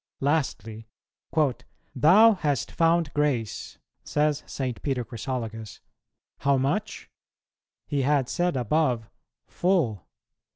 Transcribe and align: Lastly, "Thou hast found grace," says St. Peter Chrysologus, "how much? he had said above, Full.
Lastly, 0.19 0.87
"Thou 1.95 2.33
hast 2.33 2.71
found 2.71 3.13
grace," 3.13 3.77
says 4.03 4.41
St. 4.47 4.81
Peter 4.81 5.05
Chrysologus, 5.05 5.79
"how 6.39 6.57
much? 6.57 7.11
he 7.85 8.01
had 8.01 8.27
said 8.27 8.57
above, 8.57 9.07
Full. 9.45 10.07